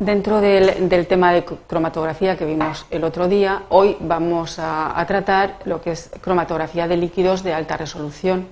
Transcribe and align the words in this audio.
Dentro 0.00 0.40
del, 0.40 1.06
tema 1.06 1.30
de 1.30 1.44
cromatografía 1.44 2.34
que 2.34 2.46
vimos 2.46 2.86
el 2.90 3.04
otro 3.04 3.28
día, 3.28 3.64
hoy 3.68 3.98
vamos 4.00 4.58
a, 4.58 5.04
tratar 5.06 5.58
lo 5.66 5.82
que 5.82 5.90
es 5.90 6.10
cromatografía 6.22 6.88
de 6.88 6.96
líquidos 6.96 7.42
de 7.42 7.52
alta 7.52 7.76
resolución. 7.76 8.46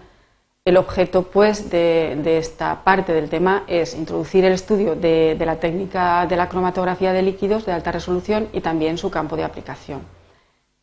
El 0.67 0.76
objeto, 0.76 1.22
pues, 1.22 1.71
de, 1.71 2.37
esta 2.37 2.85
parte 2.85 3.15
del 3.15 3.31
tema 3.31 3.65
es 3.67 3.95
introducir 3.95 4.45
el 4.45 4.53
estudio 4.53 4.95
de, 4.95 5.38
la 5.40 5.56
técnica 5.56 6.26
de 6.26 6.37
la 6.37 6.51
cromatografía 6.51 7.15
de 7.15 7.22
líquidos 7.22 7.65
de 7.65 7.72
alta 7.72 7.92
resolución 7.92 8.49
y 8.53 8.60
también 8.60 8.99
su 8.99 9.10
campo 9.10 9.35
de 9.35 9.44
aplicación. 9.44 10.03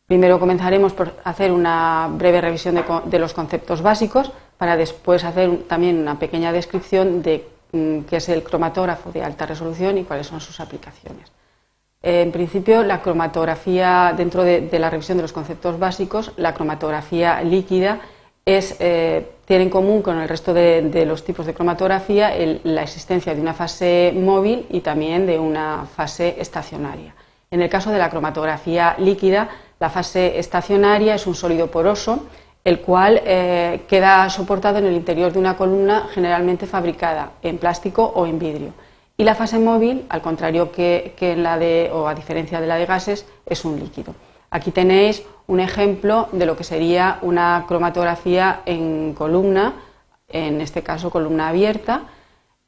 Primero 0.08 0.40
comenzaremos 0.40 0.92
por 0.94 1.14
hacer 1.22 1.52
una 1.52 2.08
breve 2.10 2.40
revisión 2.40 2.82
de 3.04 3.18
los 3.20 3.34
conceptos 3.34 3.82
básicos 3.82 4.32
para 4.58 4.76
después 4.76 5.22
hacer 5.22 5.58
también 5.68 6.00
una 6.00 6.18
pequeña 6.18 6.50
descripción 6.50 7.22
de 7.22 7.55
qué 7.70 8.16
es 8.16 8.28
el 8.28 8.42
cromatógrafo 8.42 9.12
de 9.12 9.22
alta 9.22 9.46
resolución 9.46 9.98
y 9.98 10.04
cuáles 10.04 10.26
son 10.26 10.40
sus 10.40 10.60
aplicaciones. 10.60 11.30
En 12.02 12.30
principio, 12.30 12.84
la 12.84 13.02
cromatografía, 13.02 14.14
dentro 14.16 14.44
de, 14.44 14.68
la 14.78 14.90
revisión 14.90 15.18
de 15.18 15.22
los 15.22 15.32
conceptos 15.32 15.78
básicos, 15.78 16.32
la 16.36 16.54
cromatografía 16.54 17.42
líquida 17.42 18.00
eh, 18.44 19.26
tiene 19.44 19.64
en 19.64 19.70
común 19.70 20.02
con 20.02 20.18
el 20.18 20.28
resto 20.28 20.54
de, 20.54 21.04
los 21.04 21.24
tipos 21.24 21.46
de 21.46 21.54
cromatografía 21.54 22.32
la 22.62 22.82
existencia 22.82 23.34
de 23.34 23.40
una 23.40 23.54
fase 23.54 24.12
móvil 24.14 24.66
y 24.70 24.80
también 24.80 25.26
de 25.26 25.38
una 25.38 25.86
fase 25.96 26.36
estacionaria. 26.38 27.14
En 27.50 27.62
el 27.62 27.68
caso 27.68 27.90
de 27.90 27.98
la 27.98 28.10
cromatografía 28.10 28.94
líquida, 28.98 29.48
la 29.80 29.90
fase 29.90 30.38
estacionaria 30.38 31.14
es 31.14 31.26
un 31.26 31.34
sólido 31.34 31.70
poroso 31.70 32.26
el 32.66 32.80
cual 32.80 33.22
eh, 33.24 33.82
queda 33.86 34.28
soportado 34.28 34.78
en 34.78 34.86
el 34.86 34.96
interior 34.96 35.32
de 35.32 35.38
una 35.38 35.56
columna 35.56 36.08
generalmente 36.12 36.66
fabricada 36.66 37.30
en 37.40 37.58
plástico 37.58 38.02
o 38.02 38.26
en 38.26 38.40
vidrio. 38.40 38.72
Y 39.16 39.22
la 39.22 39.36
fase 39.36 39.60
móvil, 39.60 40.04
al 40.08 40.20
contrario 40.20 40.72
que, 40.72 41.14
en 41.20 41.44
la 41.44 41.58
de, 41.58 41.92
o 41.94 42.08
a 42.08 42.14
diferencia 42.16 42.60
de 42.60 42.66
la 42.66 42.74
de 42.74 42.84
gases, 42.84 43.24
es 43.46 43.64
un 43.64 43.78
líquido. 43.78 44.16
Aquí 44.50 44.72
tenéis 44.72 45.22
un 45.46 45.60
ejemplo 45.60 46.28
de 46.32 46.44
lo 46.44 46.56
que 46.56 46.64
sería 46.64 47.20
una 47.22 47.66
cromatografía 47.68 48.62
en 48.66 49.14
columna, 49.14 49.74
en 50.28 50.60
este 50.60 50.82
caso 50.82 51.08
columna 51.08 51.50
abierta. 51.50 52.02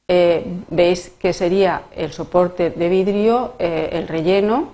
Eh, 0.06 0.46
veis 0.70 1.10
que 1.18 1.32
sería 1.32 1.82
el 1.96 2.12
soporte 2.12 2.70
de 2.70 2.88
vidrio, 2.88 3.54
eh, 3.58 3.90
el 3.94 4.06
relleno 4.06 4.68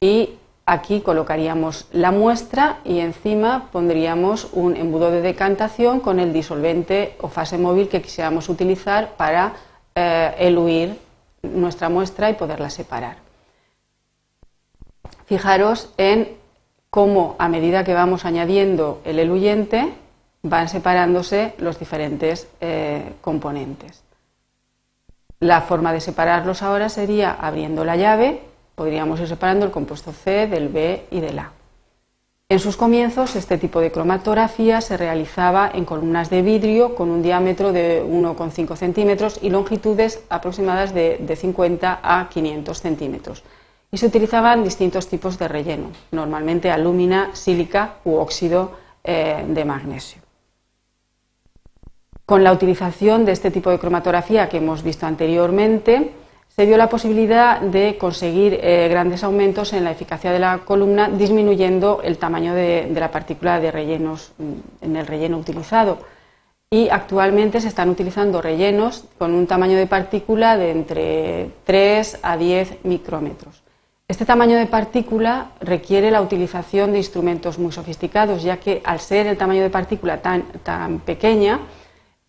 y 0.00 0.30
Aquí 0.64 1.00
colocaríamos 1.00 1.88
la 1.92 2.12
muestra 2.12 2.78
y 2.84 3.00
encima 3.00 3.68
pondríamos 3.72 4.48
un 4.52 4.76
embudo 4.76 5.10
de 5.10 5.20
decantación 5.20 5.98
con 5.98 6.20
el 6.20 6.32
disolvente 6.32 7.16
o 7.20 7.28
fase 7.28 7.58
móvil 7.58 7.88
que 7.88 8.00
quisiéramos 8.00 8.48
utilizar 8.48 9.16
para 9.16 9.54
eh, 9.96 10.34
eluir 10.38 10.98
nuestra 11.42 11.88
muestra 11.88 12.30
y 12.30 12.34
poderla 12.34 12.70
separar. 12.70 13.16
Fijaros 15.26 15.92
en 15.96 16.28
cómo 16.90 17.34
a 17.40 17.48
medida 17.48 17.82
que 17.82 17.94
vamos 17.94 18.24
añadiendo 18.24 19.00
el 19.04 19.18
eluyente 19.18 19.92
van 20.42 20.68
separándose 20.68 21.54
los 21.58 21.80
diferentes 21.80 22.46
eh, 22.60 23.14
componentes. 23.20 24.04
La 25.40 25.62
forma 25.62 25.92
de 25.92 26.00
separarlos 26.00 26.62
ahora 26.62 26.88
sería 26.88 27.32
abriendo 27.32 27.84
la 27.84 27.96
llave 27.96 28.51
Podríamos 28.82 29.20
ir 29.20 29.28
separando 29.28 29.64
el 29.64 29.70
compuesto 29.70 30.10
C 30.10 30.48
del 30.48 30.68
B 30.68 31.06
y 31.12 31.20
del 31.20 31.38
A. 31.38 31.52
En 32.48 32.58
sus 32.58 32.76
comienzos, 32.76 33.36
este 33.36 33.56
tipo 33.56 33.78
de 33.78 33.92
cromatografía 33.92 34.80
se 34.80 34.96
realizaba 34.96 35.70
en 35.72 35.84
columnas 35.84 36.30
de 36.30 36.42
vidrio 36.42 36.96
con 36.96 37.08
un 37.08 37.22
diámetro 37.22 37.72
de 37.72 38.04
1,5 38.04 38.74
centímetros 38.74 39.38
y 39.40 39.50
longitudes 39.50 40.24
aproximadas 40.28 40.92
de, 40.92 41.32
50 41.32 42.00
a 42.02 42.28
500 42.28 42.80
centímetros. 42.80 43.44
Y 43.92 43.98
se 43.98 44.06
utilizaban 44.06 44.64
distintos 44.64 45.06
tipos 45.06 45.38
de 45.38 45.46
relleno, 45.46 45.92
normalmente 46.10 46.68
alúmina, 46.68 47.30
sílica 47.34 47.98
u 48.04 48.16
óxido 48.16 48.72
eh, 49.04 49.44
de 49.46 49.64
magnesio. 49.64 50.20
Con 52.26 52.42
la 52.42 52.50
utilización 52.50 53.24
de 53.26 53.30
este 53.30 53.52
tipo 53.52 53.70
de 53.70 53.78
cromatografía 53.78 54.48
que 54.48 54.56
hemos 54.56 54.82
visto 54.82 55.06
anteriormente, 55.06 56.14
se 56.54 56.66
dio 56.66 56.76
la 56.76 56.88
posibilidad 56.88 57.60
de 57.60 57.96
conseguir 57.96 58.58
eh, 58.62 58.88
grandes 58.90 59.24
aumentos 59.24 59.72
en 59.72 59.84
la 59.84 59.90
eficacia 59.90 60.32
de 60.32 60.38
la 60.38 60.58
columna, 60.58 61.08
disminuyendo 61.08 62.00
el 62.04 62.18
tamaño 62.18 62.52
de, 62.52 62.92
la 62.94 63.10
partícula 63.10 63.58
de 63.58 63.70
rellenos 63.70 64.32
mm, 64.36 64.84
en 64.84 64.96
el 64.96 65.06
relleno 65.06 65.38
utilizado. 65.38 65.98
Y 66.70 66.90
actualmente 66.90 67.60
se 67.60 67.68
están 67.68 67.88
utilizando 67.88 68.42
rellenos 68.42 69.04
con 69.18 69.32
un 69.32 69.46
tamaño 69.46 69.78
de 69.78 69.86
partícula 69.86 70.58
de 70.58 70.70
entre 70.70 71.50
3 71.64 72.18
a 72.22 72.36
10 72.36 72.84
micrómetros. 72.84 73.62
Este 74.08 74.26
tamaño 74.26 74.58
de 74.58 74.66
partícula 74.66 75.52
requiere 75.60 76.10
la 76.10 76.20
utilización 76.20 76.92
de 76.92 76.98
instrumentos 76.98 77.58
muy 77.58 77.72
sofisticados, 77.72 78.42
ya 78.42 78.58
que 78.58 78.82
al 78.84 79.00
ser 79.00 79.26
el 79.26 79.38
tamaño 79.38 79.62
de 79.62 79.70
partícula 79.70 80.20
tan, 80.20 80.42
tan 80.62 81.00
pequeña, 81.00 81.60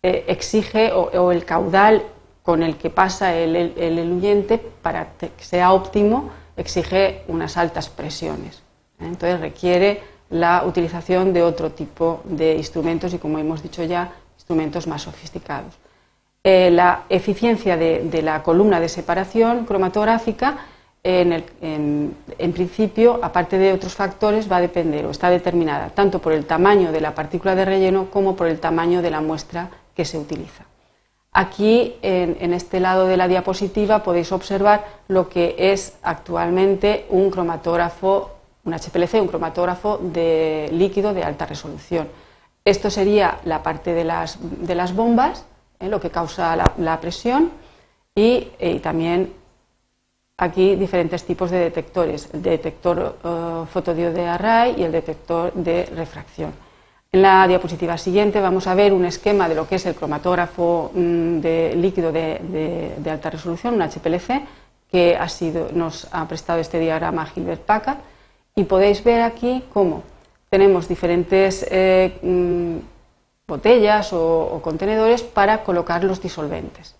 eh, 0.02 0.24
exige 0.28 0.92
o 0.92 1.32
el 1.32 1.44
caudal 1.44 2.04
con 2.44 2.62
el 2.62 2.76
que 2.76 2.90
pasa 2.90 3.34
el, 3.34 3.56
eluyente, 3.56 4.58
para 4.58 5.14
que 5.16 5.32
sea 5.38 5.72
óptimo, 5.72 6.28
exige 6.58 7.22
unas 7.26 7.56
altas 7.56 7.88
presiones. 7.88 8.62
¿eh? 9.00 9.06
Entonces 9.06 9.40
requiere 9.40 10.02
la 10.28 10.62
utilización 10.66 11.32
de 11.32 11.42
otro 11.42 11.70
tipo 11.70 12.20
de 12.24 12.54
instrumentos 12.54 13.14
y, 13.14 13.18
como 13.18 13.38
hemos 13.38 13.62
dicho 13.62 13.82
ya, 13.82 14.12
instrumentos 14.36 14.86
más 14.86 15.00
sofisticados. 15.00 15.72
Eh, 16.44 16.70
la 16.70 17.04
eficiencia 17.08 17.78
de, 17.78 18.20
la 18.22 18.42
columna 18.42 18.78
de 18.78 18.90
separación 18.90 19.64
cromatográfica, 19.64 20.58
en, 21.02 21.44
en, 21.62 22.52
principio, 22.52 23.20
aparte 23.22 23.56
de 23.56 23.72
otros 23.72 23.94
factores, 23.94 24.52
va 24.52 24.58
a 24.58 24.60
depender 24.60 25.06
o 25.06 25.10
está 25.10 25.30
determinada 25.30 25.88
tanto 25.90 26.18
por 26.18 26.32
el 26.32 26.44
tamaño 26.44 26.92
de 26.92 27.00
la 27.00 27.14
partícula 27.14 27.54
de 27.54 27.64
relleno 27.64 28.10
como 28.10 28.36
por 28.36 28.48
el 28.48 28.60
tamaño 28.60 29.00
de 29.00 29.10
la 29.10 29.22
muestra 29.22 29.70
que 29.94 30.04
se 30.04 30.18
utiliza. 30.18 30.64
Aquí, 31.36 31.96
en, 32.00 32.54
este 32.54 32.78
lado 32.78 33.08
de 33.08 33.16
la 33.16 33.26
diapositiva, 33.26 34.04
podéis 34.04 34.30
observar 34.30 34.84
lo 35.08 35.28
que 35.28 35.56
es 35.58 35.94
actualmente 36.04 37.06
un 37.10 37.28
cromatógrafo, 37.28 38.30
un 38.62 38.72
HPLC, 38.72 39.14
un 39.14 39.26
cromatógrafo 39.26 39.98
de 39.98 40.68
líquido 40.70 41.12
de 41.12 41.24
alta 41.24 41.44
resolución. 41.44 42.06
Esto 42.64 42.88
sería 42.88 43.40
la 43.44 43.64
parte 43.64 43.92
de 43.94 44.04
las, 44.04 44.38
bombas, 44.94 45.44
eh, 45.80 45.88
lo 45.88 46.00
que 46.00 46.10
causa 46.10 46.54
la, 46.54 47.00
presión, 47.00 47.50
y, 48.14 48.50
eh, 48.60 48.78
también 48.78 49.32
aquí 50.36 50.76
diferentes 50.76 51.24
tipos 51.24 51.50
de 51.50 51.58
detectores, 51.58 52.28
el 52.32 52.42
detector 52.42 53.16
uh, 53.24 53.90
de 53.92 54.26
array 54.26 54.76
y 54.78 54.84
el 54.84 54.92
detector 54.92 55.52
de 55.52 55.86
refracción. 55.86 56.52
En 57.14 57.22
la 57.22 57.46
diapositiva 57.46 57.96
siguiente 57.96 58.40
vamos 58.40 58.66
a 58.66 58.74
ver 58.74 58.92
un 58.92 59.04
esquema 59.04 59.48
de 59.48 59.54
lo 59.54 59.68
que 59.68 59.76
es 59.76 59.86
el 59.86 59.94
cromatógrafo 59.94 60.90
mm, 60.92 61.38
de 61.38 61.76
líquido 61.76 62.10
de, 62.10 62.90
alta 63.08 63.30
resolución, 63.30 63.74
un 63.74 63.82
HPLC, 63.82 64.42
que 64.90 65.16
nos 65.74 66.08
ha 66.10 66.26
prestado 66.26 66.58
este 66.58 66.80
diagrama 66.80 67.24
Gilbert 67.26 67.60
Packard, 67.60 67.98
y 68.56 68.64
podéis 68.64 69.04
ver 69.04 69.20
aquí 69.20 69.62
cómo 69.72 70.02
tenemos 70.50 70.88
diferentes 70.88 71.64
eh, 71.70 72.18
mm, 72.20 72.78
botellas 73.46 74.12
o, 74.12 74.60
contenedores 74.60 75.22
para 75.22 75.62
colocar 75.62 76.02
los 76.02 76.20
disolventes. 76.20 76.96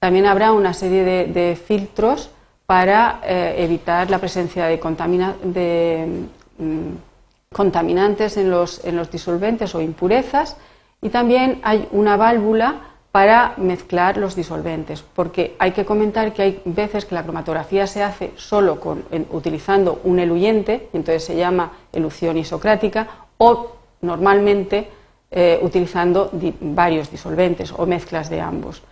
También 0.00 0.26
habrá 0.26 0.50
una 0.50 0.74
serie 0.74 1.04
de, 1.04 1.54
filtros 1.54 2.30
para 2.66 3.20
eh, 3.22 3.54
evitar 3.58 4.10
la 4.10 4.18
presencia 4.18 4.66
de, 4.66 4.80
contaminación. 4.80 5.52
de 5.52 6.26
mm, 6.58 7.13
contaminantes 7.54 8.36
en 8.36 8.50
los, 8.50 8.82
disolventes 9.10 9.74
o 9.74 9.80
impurezas 9.80 10.56
y 11.00 11.08
también 11.08 11.60
hay 11.62 11.88
una 11.92 12.16
válvula 12.16 12.90
para 13.12 13.54
mezclar 13.58 14.16
los 14.16 14.34
disolventes, 14.34 15.02
porque 15.02 15.54
hay 15.60 15.70
que 15.70 15.84
comentar 15.84 16.32
que 16.32 16.42
hay 16.42 16.62
veces 16.64 17.04
que 17.04 17.14
la 17.14 17.22
cromatografía 17.22 17.86
se 17.86 18.02
hace 18.02 18.32
solo 18.34 18.80
con, 18.80 19.04
utilizando 19.30 20.00
un 20.02 20.18
eluyente, 20.18 20.88
y 20.92 20.96
entonces 20.96 21.22
se 21.22 21.36
llama 21.36 21.70
elución 21.92 22.36
isocrática, 22.36 23.06
o 23.38 23.76
normalmente 24.00 24.88
eh, 25.30 25.60
utilizando 25.62 26.30
varios 26.60 27.08
disolventes 27.08 27.72
o 27.76 27.86
mezclas 27.86 28.30
de 28.30 28.40
ambos. 28.40 28.82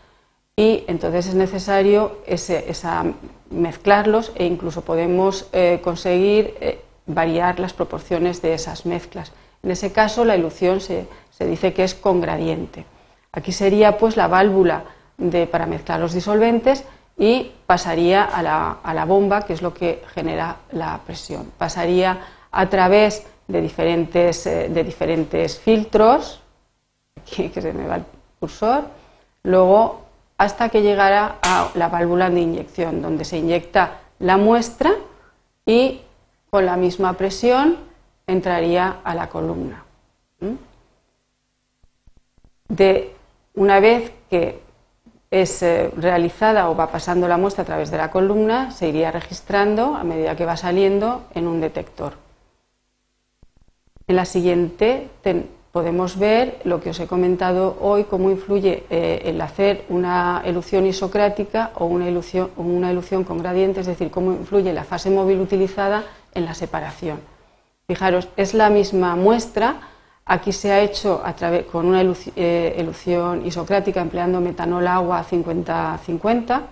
Y 0.57 0.85
entonces 0.87 1.27
es 1.27 1.35
necesario 1.35 2.19
esa, 2.27 3.05
mezclarlos 3.51 4.33
e 4.35 4.45
incluso 4.45 4.83
podemos 4.83 5.49
eh, 5.53 5.81
conseguir 5.83 6.55
eh, 6.61 6.82
variar 7.07 7.59
las 7.59 7.73
proporciones 7.73 8.43
de 8.43 8.55
esas 8.55 8.87
mezclas. 8.87 9.33
En 9.63 9.71
ese 9.71 9.93
caso, 9.93 10.25
la 10.25 10.37
ilusión 10.37 10.81
se, 10.81 11.07
dice 11.39 11.73
que 11.73 11.85
es 11.85 11.95
con 11.95 12.21
gradiente. 12.21 12.85
Aquí 13.33 13.53
sería 13.53 13.99
pues 13.99 14.17
la 14.17 14.29
válvula 14.29 14.85
de, 15.19 15.47
para 15.47 15.67
mezclar 15.67 16.01
los 16.01 16.13
disolventes 16.13 16.85
y 17.19 17.53
pasaría 17.67 18.25
a 18.25 18.43
la, 18.95 19.05
bomba, 19.05 19.43
que 19.43 19.53
es 19.53 19.63
lo 19.63 19.75
que 19.75 20.03
genera 20.15 20.57
la 20.73 21.01
presión. 21.07 21.53
Pasaría 21.59 22.19
a 22.51 22.69
través 22.69 23.27
de 23.49 23.61
diferentes, 23.61 24.47
eh, 24.47 24.69
de 24.69 24.85
diferentes 24.85 25.59
filtros, 25.59 26.41
aquí 27.21 27.49
que 27.49 27.63
se 27.63 27.73
me 27.73 27.87
va 27.87 27.97
el 27.97 28.05
cursor, 28.41 28.85
luego 29.43 30.03
hasta 30.39 30.69
que 30.69 30.83
llegara 30.83 31.37
a 31.43 31.71
la 31.75 31.89
válvula 31.89 32.31
de 32.31 32.41
inyección, 32.41 33.03
donde 33.03 33.25
se 33.25 33.39
inyecta 33.39 34.01
la 34.19 34.37
muestra 34.37 34.93
y 35.67 36.01
con 36.53 36.67
la 36.67 36.77
misma 36.77 37.15
presión 37.15 37.79
entraría 38.27 38.99
a 39.05 39.15
la 39.15 39.31
columna. 39.31 39.85
De 42.69 43.15
una 43.55 43.81
vez 43.81 44.13
que 44.29 44.61
es 45.31 45.63
eh, 45.63 45.91
realizada 45.97 46.69
o 46.69 46.77
va 46.77 46.89
pasando 46.89 47.27
la 47.27 47.39
muestra 47.39 47.63
a 47.63 47.65
través 47.65 47.91
de 47.91 47.97
la 47.97 48.11
columna, 48.11 48.71
se 48.71 48.87
iría 48.87 49.11
registrando 49.11 49.95
a 49.95 50.05
medida 50.05 50.37
que 50.37 50.45
va 50.45 50.59
saliendo 50.59 51.23
en 51.35 51.49
un 51.49 51.63
detector. 51.63 52.13
En 54.07 54.17
la 54.17 54.27
siguiente 54.27 55.09
podemos 55.73 56.19
ver 56.19 56.61
lo 56.65 56.83
que 56.83 56.91
os 56.91 57.01
he 57.01 57.07
comentado 57.07 57.79
hoy, 57.81 58.05
cómo 58.05 58.31
influye 58.31 58.85
eh, 58.91 59.23
el 59.25 59.41
hacer 59.41 59.87
una 59.89 60.43
elución 60.45 60.85
isocrática 60.85 61.71
o 61.77 61.87
una 61.87 62.09
elución, 62.09 62.51
una 62.59 62.91
elución 62.91 63.25
con 63.25 63.39
gradiente, 63.39 63.81
es 63.81 63.87
decir, 63.87 64.11
cómo 64.11 64.33
influye 64.33 64.75
la 64.75 64.85
fase 64.85 65.09
móvil 65.09 65.41
utilizada 65.41 66.05
en 66.35 66.45
la 66.45 66.55
separación. 66.55 67.21
Fijaros, 67.87 68.29
es 68.37 68.55
la 68.55 68.71
misma 68.71 69.17
muestra, 69.17 69.81
aquí 70.25 70.53
se 70.53 70.73
ha 70.73 70.81
hecho 70.81 71.21
a 71.25 71.35
través, 71.35 71.67
con 71.67 71.87
una 71.87 72.03
eh, 72.03 72.75
elución 72.77 73.45
isocrática 73.47 74.01
empleando 74.01 74.41
metanol 74.41 74.87
agua 74.87 75.25
50-50 75.29 76.63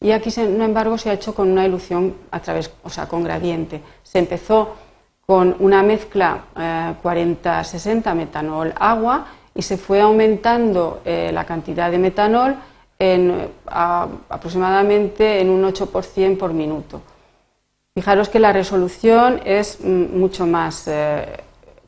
y 0.00 0.12
aquí, 0.12 0.30
sin 0.30 0.60
embargo, 0.62 0.96
se 0.96 1.10
ha 1.10 1.14
hecho 1.14 1.34
con 1.34 1.50
una 1.50 1.64
elución 1.64 2.14
a 2.30 2.40
través, 2.40 2.70
o 2.84 2.90
sea, 2.90 3.08
con 3.08 3.24
gradiente. 3.24 3.82
Se 4.04 4.20
empezó 4.20 4.76
con 5.26 5.56
una 5.58 5.82
mezcla 5.82 6.44
40-60 6.54 8.12
eh, 8.12 8.14
metanol-agua 8.14 9.26
y 9.54 9.62
se 9.62 9.76
fue 9.76 10.00
aumentando 10.00 11.00
eh, 11.04 11.30
la 11.32 11.44
cantidad 11.44 11.90
de 11.90 11.98
metanol 11.98 12.54
en, 12.96 13.50
aproximadamente 13.66 15.40
en 15.40 15.50
un 15.50 15.64
8% 15.64 16.38
por 16.38 16.52
minuto. 16.52 17.02
Fijaros 17.98 18.28
que 18.28 18.38
la 18.38 18.52
resolución 18.52 19.40
es 19.44 19.80
mm, 19.80 20.16
mucho 20.16 20.46
más 20.46 20.86
eh, 20.86 21.26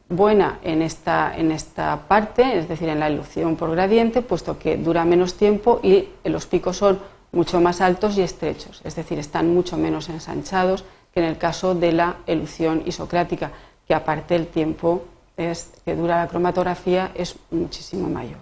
buena 0.09 0.59
en 0.65 0.83
esta, 0.83 1.33
en 1.37 1.53
esta 1.53 2.01
parte, 2.09 2.59
es 2.59 2.69
decir, 2.69 2.89
en 2.89 2.99
la 2.99 3.09
ilusión 3.09 3.55
por 3.55 3.71
gradiente, 3.71 4.21
puesto 4.21 4.59
que 4.59 4.77
dura 4.77 5.05
menos 5.05 5.35
tiempo 5.35 5.79
y 5.85 6.09
los 6.25 6.47
picos 6.47 6.79
son 6.79 6.99
mucho 7.31 7.61
más 7.61 7.81
altos 7.81 8.19
y 8.19 8.23
estrechos, 8.23 8.81
es 8.83 8.97
decir, 8.97 9.21
están 9.21 9.55
mucho 9.55 9.77
menos 9.77 10.09
ensanchados 10.09 10.83
que 11.15 11.21
en 11.21 11.27
el 11.27 11.39
caso 11.39 11.77
de 11.77 11.93
la 11.93 12.17
elución 12.27 12.83
isocrática, 12.87 13.53
que 13.87 13.95
aparte 13.95 14.35
el 14.35 14.49
tiempo 14.49 15.05
que 15.37 15.95
dura 15.95 16.25
la 16.25 16.27
cromatografía 16.27 17.13
es 17.15 17.37
muchísimo 17.53 18.09
mayor. 18.09 18.41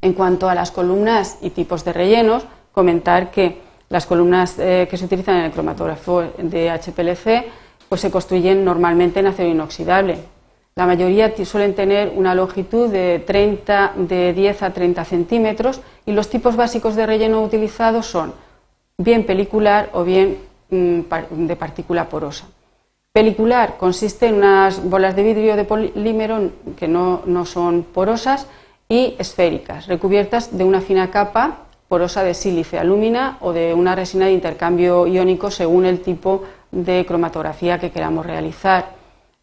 En 0.00 0.14
cuanto 0.14 0.48
a 0.48 0.54
las 0.54 0.70
columnas 0.70 1.36
y 1.42 1.50
tipos 1.50 1.84
de 1.84 1.92
rellenos, 1.92 2.46
comentar 2.72 3.30
que 3.30 3.67
las 3.88 4.06
columnas 4.06 4.56
eh, 4.58 4.86
que 4.90 4.96
se 4.96 5.04
utilizan 5.04 5.36
en 5.36 5.44
el 5.44 5.52
cromatógrafo 5.52 6.22
de 6.38 6.70
HPLC 6.70 7.50
pues 7.88 8.00
se 8.00 8.10
construyen 8.10 8.64
normalmente 8.64 9.20
en 9.20 9.28
acero 9.28 9.48
inoxidable. 9.48 10.18
La 10.76 10.86
mayoría 10.86 11.34
suelen 11.44 11.74
tener 11.74 12.12
una 12.14 12.34
longitud 12.34 12.88
de, 12.88 13.22
30, 13.26 13.94
de 13.96 14.32
10 14.32 14.62
a 14.62 14.72
30 14.72 15.04
centímetros 15.04 15.80
y 16.06 16.12
los 16.12 16.28
tipos 16.28 16.54
básicos 16.54 16.94
de 16.94 17.06
relleno 17.06 17.42
utilizados 17.42 18.06
son 18.06 18.32
bien 18.96 19.24
pelicular 19.26 19.90
o 19.92 20.04
bien 20.04 20.38
mm, 20.70 21.00
de 21.46 21.56
partícula 21.56 22.08
porosa. 22.08 22.46
Pelicular 23.12 23.76
consiste 23.76 24.26
en 24.26 24.36
unas 24.36 24.84
bolas 24.84 25.16
de 25.16 25.22
vidrio 25.24 25.56
de 25.56 25.64
polímero 25.64 26.50
que 26.76 26.86
no, 26.86 27.22
son 27.44 27.82
porosas 27.82 28.46
y 28.88 29.16
esféricas, 29.18 29.88
recubiertas 29.88 30.56
de 30.56 30.62
una 30.62 30.80
fina 30.80 31.10
capa 31.10 31.64
porosa 31.88 32.22
de 32.22 32.34
sílice, 32.34 32.78
alúmina 32.78 33.38
o 33.40 33.52
de 33.52 33.74
una 33.74 33.94
resina 33.94 34.26
de 34.26 34.32
intercambio 34.32 35.06
iónico 35.06 35.50
según 35.50 35.86
el 35.86 36.00
tipo 36.00 36.44
de 36.70 37.04
cromatografía 37.06 37.78
que 37.78 37.90
queramos 37.90 38.26
realizar. 38.26 38.90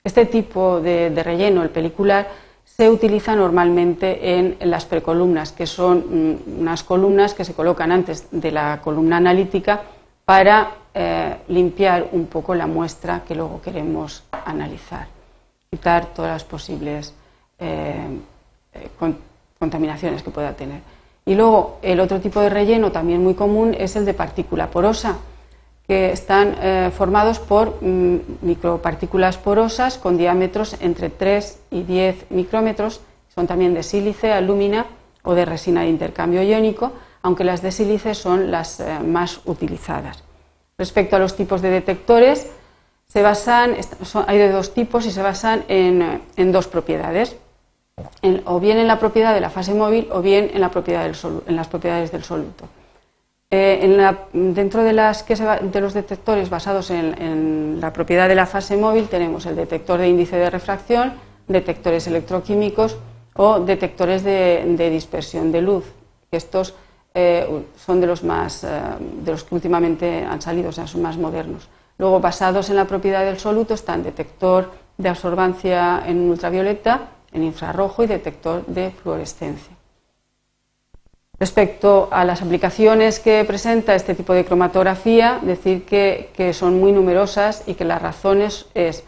Este 0.03 0.25
tipo 0.25 0.80
de 0.80 1.24
relleno, 1.24 1.63
el 1.63 1.71
pelicular, 1.71 2.27
se 2.65 2.89
utiliza 2.89 3.36
normalmente 3.36 4.38
en, 4.38 4.57
las 4.59 4.86
precolumnas, 4.86 5.53
que 5.53 5.65
son 5.65 6.00
mm, 6.00 6.59
unas 6.59 6.83
columnas 6.83 7.33
que 7.33 7.45
se 7.45 7.53
colocan 7.53 7.92
antes 7.92 8.27
de 8.31 8.51
la 8.51 8.81
columna 8.83 9.18
analítica 9.18 9.81
para 10.25 10.71
eh, 10.94 11.38
limpiar 11.47 12.09
un 12.12 12.25
poco 12.25 12.53
la 12.53 12.68
muestra 12.68 13.21
que 13.25 13.36
luego 13.36 13.62
queremos 13.62 14.24
analizar, 14.31 15.07
quitar 15.69 16.07
todas 16.07 16.31
las 16.31 16.44
posibles 16.44 17.13
eh, 17.59 18.07
eh, 18.74 18.89
contaminaciones 19.57 20.21
que 20.21 20.31
pueda 20.31 20.53
tener. 20.53 20.81
Y 21.25 21.36
luego 21.36 21.80
el 21.81 22.00
otro 22.00 22.19
tipo 22.19 22.39
de 22.39 22.50
relleno 22.50 22.92
también 22.92 23.24
muy 23.24 23.33
común 23.33 23.75
es 23.77 23.95
el 23.95 24.06
de 24.06 24.13
partícula 24.13 24.69
porosa 24.69 25.18
que 25.88 26.12
están 26.12 26.56
eh, 26.62 26.92
formados 26.95 27.39
por 27.39 27.77
mm, 27.81 28.18
micropartículas 28.42 29.38
porosas 29.38 29.98
con 29.98 30.18
diámetros 30.18 30.75
entre 30.80 31.10
3 31.10 31.60
y 31.72 31.83
10 31.83 32.31
micrómetros, 32.31 33.01
son 33.33 33.45
también 33.45 33.74
de 33.74 33.83
sílice, 33.83 34.31
alúmina 34.31 34.86
o 35.24 35.36
de 35.36 35.45
resina 35.45 35.81
de 35.81 35.89
intercambio 35.89 36.42
iónico, 36.42 36.92
aunque 37.22 37.44
las 37.44 37.62
de 37.62 37.71
sílice 37.71 38.16
son 38.16 38.50
las 38.50 38.80
eh, 38.80 39.00
más 39.06 39.42
utilizadas. 39.45 40.24
Respecto 40.78 41.16
a 41.16 41.19
los 41.19 41.36
tipos 41.36 41.62
de 41.62 41.69
detectores, 41.69 42.51
se 43.07 43.21
basan, 43.21 43.75
hay 44.28 44.38
de 44.38 44.50
dos 44.50 44.74
tipos 44.74 45.06
y 45.06 45.12
se 45.12 45.21
basan 45.21 45.63
en, 45.68 46.21
en 46.36 46.51
dos 46.51 46.68
propiedades, 46.68 47.36
o 48.45 48.59
bien 48.59 48.77
en 48.77 48.88
la 48.88 49.00
propiedad 49.00 49.33
de 49.33 49.42
la 49.42 49.50
fase 49.50 49.74
móvil 49.74 50.07
o 50.12 50.21
bien 50.21 50.51
en, 50.53 50.62
la 50.62 50.69
propiedad 50.69 51.03
del 51.03 51.15
en 51.47 51.56
las 51.56 51.68
propiedades 51.68 52.12
del 52.12 52.24
soluto. 52.24 52.65
Eh, 53.51 53.80
dentro 54.33 54.83
de, 54.83 54.94
los 54.94 55.94
detectores 55.94 56.50
basados 56.50 56.89
en, 56.92 57.80
la 57.80 57.94
propiedad 57.94 58.27
de 58.27 58.36
la 58.36 58.45
fase 58.45 58.75
móvil 58.75 59.07
tenemos 59.07 59.45
el 59.45 59.56
detector 59.56 60.00
de 60.00 60.09
índice 60.09 60.36
de 60.36 60.50
refracción, 60.50 61.13
detectores 61.47 62.07
electroquímicos 62.07 62.97
o 63.36 63.59
detectores 63.59 64.24
de, 64.24 64.89
dispersión 64.92 65.51
de 65.51 65.62
luz. 65.62 65.86
Estos 66.31 66.74
eh, 67.13 67.47
son 67.77 68.01
de 68.01 68.07
los, 68.07 68.24
más, 68.24 68.63
eh, 68.63 68.68
de 69.24 69.31
los 69.31 69.44
que 69.44 69.56
últimamente 69.56 70.25
han 70.25 70.42
salido, 70.42 70.69
o 70.69 70.74
sea, 70.74 70.88
son 70.88 71.01
más 71.01 71.18
modernos. 71.18 71.69
Luego, 71.97 72.19
basados 72.19 72.69
en 72.69 72.75
la 72.75 72.86
propiedad 72.86 73.24
del 73.24 73.39
soluto, 73.39 73.74
están 73.74 74.03
detector 74.03 74.71
de 74.97 75.07
absorbancia 75.07 76.03
en 76.06 76.30
ultravioleta, 76.30 77.14
en 77.35 77.43
infrarrojo 77.43 78.03
y 78.03 78.07
detector 78.07 78.65
de 78.65 78.91
fluorescencia. 78.91 79.75
Respecto 81.37 82.07
a 82.11 82.23
las 82.23 82.42
aplicaciones 82.42 83.19
que 83.19 83.44
presenta 83.44 83.94
este 83.94 84.15
tipo 84.15 84.33
de 84.33 84.45
cromatografía, 84.45 85.39
decir 85.42 85.83
que, 85.83 86.54
son 86.54 86.80
muy 86.80 86.94
numerosas 86.94 87.63
y 87.68 87.73
que 87.73 87.83
las 87.83 88.01
razones 88.01 88.68
es 88.73 89.04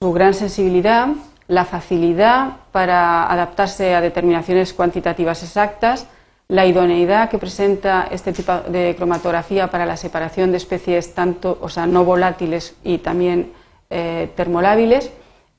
su 0.00 0.12
gran 0.12 0.32
sensibilidad, 0.32 1.08
la 1.46 1.66
facilidad 1.66 2.56
para 2.72 3.30
adaptarse 3.30 3.94
a 3.94 4.00
determinaciones 4.00 4.72
cuantitativas 4.72 5.42
exactas, 5.42 6.06
la 6.48 6.64
idoneidad 6.64 7.28
que 7.28 7.36
presenta 7.36 8.08
este 8.10 8.32
tipo 8.32 8.60
de 8.68 8.94
cromatografía 8.96 9.70
para 9.70 9.84
la 9.84 9.98
separación 9.98 10.50
de 10.50 10.56
especies 10.56 11.12
tanto, 11.14 11.58
o 11.60 11.68
sea, 11.68 11.86
no 11.86 12.04
volátiles 12.04 12.74
y 12.82 12.98
también 12.98 13.52
eh, 13.90 14.30
termolábiles 14.34 15.10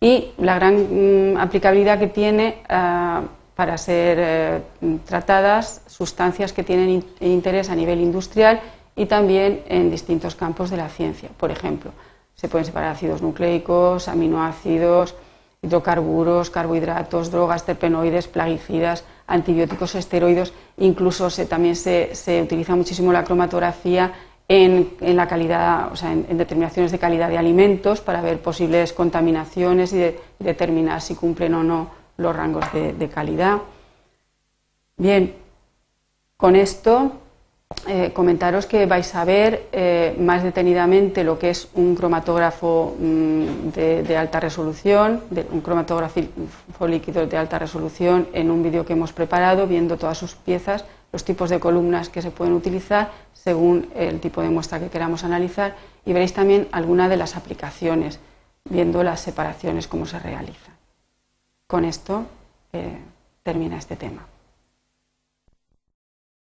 y 0.01 0.31
la 0.37 0.55
gran 0.55 1.33
mm, 1.33 1.37
aplicabilidad 1.37 1.99
que 1.99 2.07
tiene 2.07 2.61
ah, 2.69 3.21
para 3.55 3.77
ser 3.77 4.17
eh, 4.19 4.61
tratadas 5.05 5.81
sustancias 5.87 6.53
que 6.53 6.63
tienen 6.63 7.03
interés 7.19 7.69
a 7.69 7.75
nivel 7.75 7.99
industrial 7.99 8.61
y 8.95 9.05
también 9.05 9.63
en 9.67 9.91
distintos 9.91 10.35
campos 10.35 10.69
de 10.69 10.77
la 10.77 10.89
ciencia. 10.89 11.29
Por 11.37 11.51
ejemplo, 11.51 11.91
se 12.35 12.47
pueden 12.47 12.65
separar 12.65 12.91
ácidos 12.91 13.21
nucleicos, 13.21 14.07
aminoácidos, 14.07 15.15
hidrocarburos, 15.61 16.49
carbohidratos, 16.49 17.31
drogas, 17.31 17.65
terpenoides, 17.65 18.27
plaguicidas, 18.27 19.03
antibióticos, 19.27 19.95
esteroides. 19.95 20.53
Incluso 20.77 21.29
también 21.47 21.75
se, 21.75 22.41
utiliza 22.41 22.75
muchísimo 22.75 23.11
la 23.11 23.23
cromatografía 23.23 24.13
en, 24.51 25.15
la 25.15 25.27
calidad, 25.27 25.91
o 25.93 25.95
sea, 25.95 26.11
en, 26.11 26.37
determinaciones 26.37 26.91
de 26.91 26.97
calidad 26.97 27.29
de 27.29 27.37
alimentos 27.37 28.01
para 28.01 28.21
ver 28.21 28.41
posibles 28.41 28.93
contaminaciones 28.93 29.93
y 29.93 30.15
determinar 30.39 31.01
si 31.01 31.13
cumplen 31.15 31.53
o 31.53 31.63
no 31.63 31.91
los 32.17 32.35
rangos 32.35 32.65
de, 32.73 33.09
calidad. 33.09 33.59
Bien, 34.97 35.35
con 36.35 36.55
esto 36.55 37.11
eh, 37.87 38.11
comentaros 38.11 38.65
que 38.65 38.87
vais 38.87 39.13
a 39.13 39.23
ver 39.23 39.67
eh, 39.71 40.17
más 40.19 40.43
detenidamente 40.43 41.23
lo 41.23 41.37
que 41.37 41.51
es 41.51 41.69
un 41.75 41.95
cromatógrafo 41.95 42.95
mm, 42.99 43.69
de, 43.69 44.17
alta 44.17 44.39
resolución, 44.39 45.21
un 45.51 45.61
cromatógrafo 45.61 46.19
líquido 46.87 47.27
de 47.27 47.37
alta 47.37 47.59
resolución 47.59 48.27
en 48.33 48.49
un 48.49 48.63
vídeo 48.63 48.83
que 48.83 48.93
hemos 48.93 49.13
preparado, 49.13 49.67
viendo 49.67 49.95
todas 49.95 50.17
sus 50.17 50.33
piezas, 50.33 50.83
los 51.11 51.25
tipos 51.25 51.49
de 51.49 51.59
columnas 51.59 52.09
que 52.09 52.21
se 52.21 52.31
pueden 52.31 52.53
utilizar 52.53 53.11
según 53.33 53.89
el 53.95 54.19
tipo 54.19 54.41
de 54.41 54.49
muestra 54.49 54.79
que 54.79 54.89
queramos 54.89 55.23
analizar 55.23 55.75
y 56.05 56.13
veréis 56.13 56.33
también 56.33 56.67
algunas 56.71 57.09
de 57.09 57.17
las 57.17 57.35
aplicaciones, 57.35 58.19
viendo 58.65 59.03
las 59.03 59.19
separaciones, 59.19 59.87
cómo 59.87 60.05
se 60.05 60.19
realizan. 60.19 60.75
Con 61.67 61.85
esto 61.85 62.25
eh, 62.73 62.97
termina 63.43 63.77
este 63.77 63.95
tema. 63.95 64.25